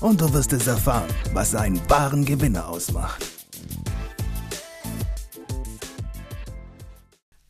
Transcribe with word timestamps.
und 0.00 0.20
du 0.20 0.32
wirst 0.32 0.52
es 0.52 0.66
erfahren, 0.66 1.08
was 1.32 1.54
einen 1.54 1.78
wahren 1.90 2.24
Gewinner 2.24 2.66
ausmacht. 2.68 3.24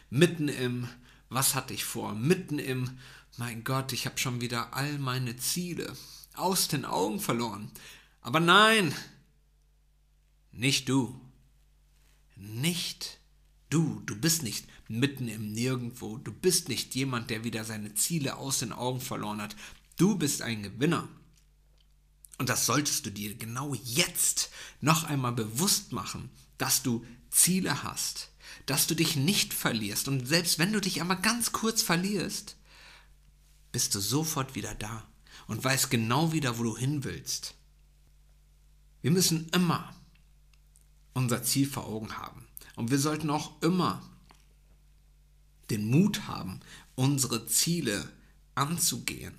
Mitten 0.09 0.47
im 0.47 0.87
Was 1.29 1.55
hatte 1.55 1.73
ich 1.73 1.83
vor? 1.85 2.13
Mitten 2.13 2.59
im 2.59 2.97
Mein 3.37 3.63
Gott, 3.63 3.93
ich 3.93 4.05
habe 4.05 4.17
schon 4.17 4.41
wieder 4.41 4.73
all 4.73 4.99
meine 4.99 5.37
Ziele 5.37 5.95
aus 6.33 6.67
den 6.67 6.85
Augen 6.85 7.19
verloren. 7.19 7.71
Aber 8.21 8.39
nein, 8.39 8.93
nicht 10.51 10.89
du. 10.89 11.19
Nicht 12.35 13.19
du. 13.69 14.01
Du 14.05 14.15
bist 14.15 14.43
nicht 14.43 14.67
mitten 14.87 15.27
im 15.27 15.51
Nirgendwo. 15.53 16.17
Du 16.17 16.31
bist 16.31 16.69
nicht 16.69 16.93
jemand, 16.95 17.29
der 17.29 17.43
wieder 17.43 17.63
seine 17.63 17.93
Ziele 17.93 18.37
aus 18.37 18.59
den 18.59 18.73
Augen 18.73 19.01
verloren 19.01 19.41
hat. 19.41 19.55
Du 19.97 20.17
bist 20.17 20.41
ein 20.41 20.63
Gewinner. 20.63 21.07
Und 22.37 22.49
das 22.49 22.65
solltest 22.65 23.05
du 23.05 23.11
dir 23.11 23.35
genau 23.35 23.75
jetzt 23.75 24.49
noch 24.79 25.03
einmal 25.03 25.31
bewusst 25.31 25.91
machen, 25.91 26.31
dass 26.57 26.81
du 26.81 27.05
Ziele 27.29 27.83
hast, 27.83 28.30
dass 28.65 28.87
du 28.87 28.95
dich 28.95 29.15
nicht 29.15 29.53
verlierst. 29.53 30.07
Und 30.07 30.27
selbst 30.27 30.59
wenn 30.59 30.73
du 30.73 30.81
dich 30.81 31.01
einmal 31.01 31.21
ganz 31.21 31.51
kurz 31.51 31.81
verlierst, 31.81 32.55
bist 33.71 33.95
du 33.95 33.99
sofort 33.99 34.55
wieder 34.55 34.75
da 34.75 35.07
und 35.47 35.63
weißt 35.63 35.89
genau 35.89 36.33
wieder, 36.33 36.57
wo 36.57 36.63
du 36.63 36.77
hin 36.77 37.03
willst. 37.03 37.55
Wir 39.01 39.11
müssen 39.11 39.49
immer 39.49 39.95
unser 41.13 41.43
Ziel 41.43 41.67
vor 41.67 41.87
Augen 41.87 42.17
haben. 42.17 42.47
Und 42.75 42.91
wir 42.91 42.99
sollten 42.99 43.29
auch 43.29 43.61
immer 43.61 44.01
den 45.69 45.89
Mut 45.89 46.27
haben, 46.27 46.59
unsere 46.95 47.47
Ziele 47.47 48.09
anzugehen. 48.55 49.33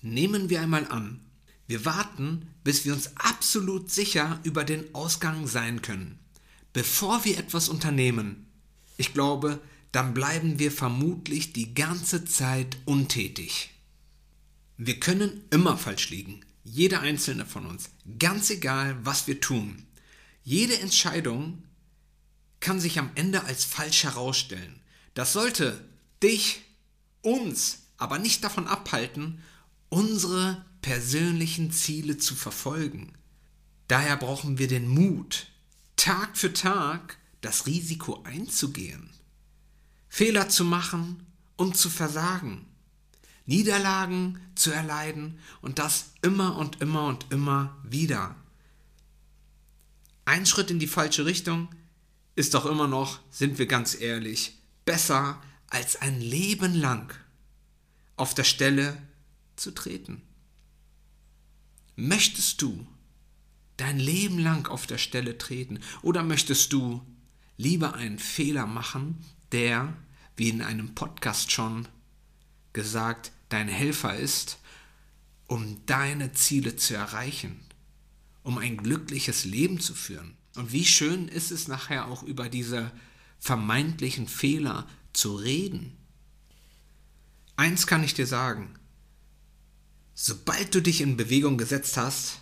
Nehmen 0.00 0.48
wir 0.50 0.60
einmal 0.60 0.86
an, 0.88 1.20
wir 1.66 1.84
warten, 1.84 2.48
bis 2.64 2.84
wir 2.84 2.92
uns 2.92 3.16
absolut 3.16 3.90
sicher 3.90 4.40
über 4.42 4.64
den 4.64 4.94
Ausgang 4.94 5.46
sein 5.46 5.80
können 5.80 6.21
bevor 6.72 7.24
wir 7.24 7.38
etwas 7.38 7.68
unternehmen, 7.68 8.46
ich 8.96 9.12
glaube, 9.12 9.60
dann 9.92 10.14
bleiben 10.14 10.58
wir 10.58 10.72
vermutlich 10.72 11.52
die 11.52 11.74
ganze 11.74 12.24
Zeit 12.24 12.78
untätig. 12.86 13.70
Wir 14.78 14.98
können 14.98 15.44
immer 15.50 15.76
falsch 15.76 16.10
liegen, 16.10 16.40
jeder 16.64 17.00
einzelne 17.00 17.44
von 17.44 17.66
uns, 17.66 17.90
ganz 18.18 18.50
egal, 18.50 18.96
was 19.04 19.26
wir 19.26 19.40
tun. 19.40 19.84
Jede 20.44 20.78
Entscheidung 20.80 21.62
kann 22.60 22.80
sich 22.80 22.98
am 22.98 23.10
Ende 23.14 23.44
als 23.44 23.64
falsch 23.64 24.04
herausstellen. 24.04 24.80
Das 25.14 25.32
sollte 25.32 25.84
dich, 26.22 26.62
uns, 27.20 27.82
aber 27.96 28.18
nicht 28.18 28.42
davon 28.42 28.66
abhalten, 28.66 29.42
unsere 29.88 30.64
persönlichen 30.80 31.70
Ziele 31.70 32.18
zu 32.18 32.34
verfolgen. 32.34 33.12
Daher 33.88 34.16
brauchen 34.16 34.58
wir 34.58 34.68
den 34.68 34.88
Mut, 34.88 35.48
Tag 36.02 36.36
für 36.36 36.52
Tag 36.52 37.16
das 37.42 37.66
Risiko 37.66 38.24
einzugehen, 38.24 39.08
Fehler 40.08 40.48
zu 40.48 40.64
machen 40.64 41.24
und 41.54 41.76
zu 41.76 41.90
versagen, 41.90 42.66
Niederlagen 43.46 44.40
zu 44.56 44.72
erleiden 44.72 45.38
und 45.60 45.78
das 45.78 46.06
immer 46.20 46.56
und 46.56 46.80
immer 46.80 47.06
und 47.06 47.26
immer 47.30 47.78
wieder. 47.84 48.34
Ein 50.24 50.44
Schritt 50.44 50.72
in 50.72 50.80
die 50.80 50.88
falsche 50.88 51.24
Richtung 51.24 51.72
ist 52.34 52.54
doch 52.54 52.66
immer 52.66 52.88
noch, 52.88 53.20
sind 53.30 53.58
wir 53.58 53.66
ganz 53.66 53.94
ehrlich, 53.94 54.58
besser 54.84 55.40
als 55.68 55.94
ein 56.02 56.20
Leben 56.20 56.74
lang 56.74 57.14
auf 58.16 58.34
der 58.34 58.42
Stelle 58.42 59.00
zu 59.54 59.70
treten. 59.70 60.20
Möchtest 61.94 62.60
du 62.60 62.88
dein 63.82 63.98
Leben 63.98 64.38
lang 64.38 64.68
auf 64.68 64.86
der 64.86 64.98
Stelle 64.98 65.38
treten? 65.38 65.80
Oder 66.02 66.22
möchtest 66.22 66.72
du 66.72 67.02
lieber 67.56 67.94
einen 67.94 68.20
Fehler 68.20 68.66
machen, 68.66 69.18
der, 69.50 69.92
wie 70.36 70.50
in 70.50 70.62
einem 70.62 70.94
Podcast 70.94 71.50
schon 71.50 71.88
gesagt, 72.72 73.32
dein 73.48 73.68
Helfer 73.68 74.16
ist, 74.16 74.58
um 75.48 75.84
deine 75.86 76.32
Ziele 76.32 76.76
zu 76.76 76.94
erreichen, 76.94 77.60
um 78.44 78.56
ein 78.58 78.76
glückliches 78.76 79.44
Leben 79.44 79.80
zu 79.80 79.94
führen? 79.94 80.36
Und 80.54 80.72
wie 80.72 80.84
schön 80.84 81.26
ist 81.26 81.50
es 81.50 81.66
nachher 81.66 82.06
auch 82.06 82.22
über 82.22 82.48
diese 82.48 82.92
vermeintlichen 83.40 84.28
Fehler 84.28 84.86
zu 85.12 85.34
reden. 85.34 85.96
Eins 87.56 87.88
kann 87.88 88.04
ich 88.04 88.14
dir 88.14 88.28
sagen, 88.28 88.72
sobald 90.14 90.72
du 90.76 90.80
dich 90.80 91.00
in 91.00 91.16
Bewegung 91.16 91.58
gesetzt 91.58 91.96
hast, 91.96 92.41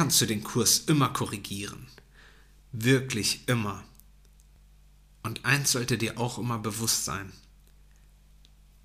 kannst 0.00 0.18
du 0.22 0.24
den 0.24 0.42
Kurs 0.42 0.78
immer 0.78 1.10
korrigieren. 1.10 1.86
Wirklich 2.72 3.46
immer. 3.48 3.84
Und 5.22 5.44
eins 5.44 5.72
sollte 5.72 5.98
dir 5.98 6.18
auch 6.18 6.38
immer 6.38 6.58
bewusst 6.58 7.04
sein. 7.04 7.30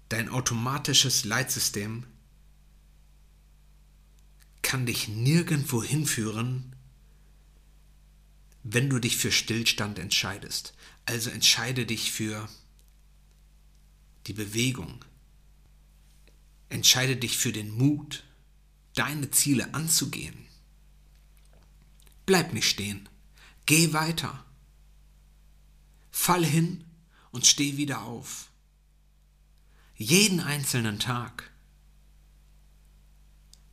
Dein 0.09 0.27
automatisches 0.27 1.23
Leitsystem 1.23 2.03
kann 4.61 4.85
dich 4.85 5.07
nirgendwo 5.07 5.81
hinführen, 5.81 6.75
wenn 8.63 8.89
du 8.89 8.99
dich 8.99 9.15
für 9.15 9.31
Stillstand 9.31 9.99
entscheidest. 9.99 10.73
Also 11.05 11.29
entscheide 11.29 11.85
dich 11.85 12.11
für 12.11 12.49
die 14.27 14.33
Bewegung. 14.33 15.05
Entscheide 16.67 17.15
dich 17.15 17.37
für 17.37 17.53
den 17.53 17.71
Mut, 17.71 18.25
deine 18.95 19.31
Ziele 19.31 19.73
anzugehen. 19.73 20.45
Bleib 22.25 22.53
nicht 22.53 22.69
stehen. 22.69 23.07
Geh 23.65 23.93
weiter. 23.93 24.45
Fall 26.11 26.45
hin 26.45 26.83
und 27.31 27.45
steh 27.45 27.77
wieder 27.77 28.03
auf. 28.03 28.49
Jeden 29.95 30.39
einzelnen 30.39 30.99
Tag. 30.99 31.51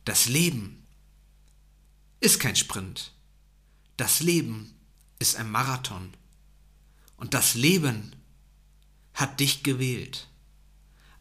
Das 0.05 0.27
Leben 0.27 0.85
ist 2.19 2.39
kein 2.39 2.55
Sprint. 2.55 3.13
Das 3.97 4.19
Leben 4.19 4.73
ist 5.19 5.35
ein 5.35 5.49
Marathon. 5.49 6.13
Und 7.17 7.33
das 7.33 7.53
Leben 7.55 8.15
hat 9.13 9.39
dich 9.39 9.63
gewählt. 9.63 10.27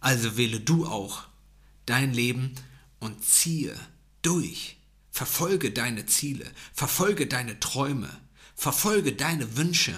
Also 0.00 0.36
wähle 0.36 0.60
du 0.60 0.86
auch 0.86 1.28
dein 1.86 2.12
Leben 2.12 2.54
und 2.98 3.24
ziehe 3.24 3.78
durch. 4.22 4.78
Verfolge 5.22 5.70
deine 5.70 6.04
Ziele, 6.04 6.50
verfolge 6.72 7.28
deine 7.28 7.60
Träume, 7.60 8.10
verfolge 8.56 9.12
deine 9.12 9.56
Wünsche 9.56 9.94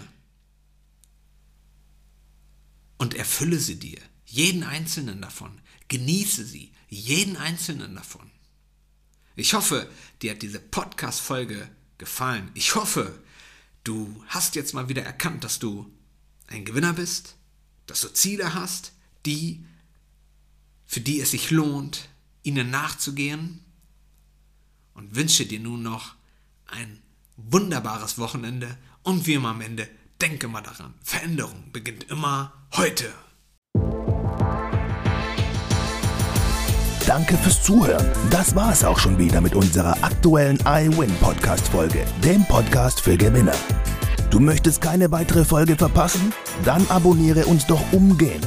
und 2.99 3.15
erfülle 3.15 3.59
sie 3.59 3.77
dir, 3.77 3.99
jeden 4.27 4.65
einzelnen 4.65 5.23
davon. 5.23 5.63
Genieße 5.89 6.45
sie, 6.45 6.75
jeden 6.91 7.39
einzelnen 7.39 7.95
davon. 7.95 8.31
Ich 9.35 9.55
hoffe, 9.55 9.91
dir 10.21 10.33
hat 10.33 10.43
diese 10.43 10.61
Podcast-Folge 10.61 11.71
gefallen. 11.97 12.51
Ich 12.53 12.75
hoffe, 12.75 13.19
du 13.83 14.23
hast 14.27 14.57
jetzt 14.57 14.75
mal 14.75 14.91
wieder 14.91 15.05
erkannt, 15.05 15.43
dass 15.43 15.59
du 15.59 15.91
ein 16.49 16.67
Gewinner 16.67 16.93
bist, 16.93 17.37
dass 17.87 18.03
du 18.03 18.13
Ziele 18.13 18.53
hast, 18.53 18.93
die, 19.25 19.65
für 20.85 21.01
die 21.01 21.23
es 21.23 21.31
sich 21.31 21.51
lohnt, 21.51 22.11
ihnen 22.43 22.69
nachzugehen 22.69 23.64
und 24.95 25.15
wünsche 25.15 25.47
dir 25.47 25.61
nun 25.61 25.83
noch 25.83 26.15
ein 26.67 27.01
wunderbares 27.37 28.19
Wochenende 28.19 28.79
und 29.03 29.27
wie 29.27 29.35
immer 29.35 29.51
am 29.51 29.61
Ende, 29.61 29.89
denke 30.21 30.49
mal 30.49 30.63
daran, 30.63 30.95
Veränderung 31.03 31.71
beginnt 31.73 32.05
immer 32.05 32.53
heute. 32.73 33.13
Danke 37.07 37.37
fürs 37.37 37.63
Zuhören. 37.63 38.07
Das 38.31 38.57
war 38.57 38.73
es 38.73 38.83
auch 38.83 38.99
schon 38.99 39.19
wieder 39.19 39.43
mit 39.43 39.55
unserer 39.55 40.03
aktuellen 40.03 40.59
iWin 40.65 41.15
Podcast 41.21 41.69
Folge, 41.69 42.07
dem 42.25 42.45
Podcast 42.47 43.01
für 43.01 43.19
Gewinner. 43.19 43.55
Du 44.31 44.41
möchtest 44.41 44.81
keine 44.81 45.11
weitere 45.13 45.45
Folge 45.45 45.77
verpassen? 45.77 46.33
Dann 46.65 46.87
abonniere 46.89 47.45
uns 47.45 47.67
doch 47.67 47.81
umgehend. 47.93 48.47